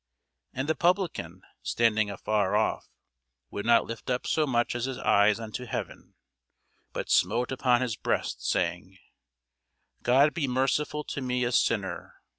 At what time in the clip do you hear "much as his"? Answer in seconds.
4.47-4.97